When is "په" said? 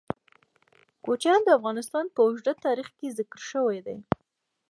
2.13-2.19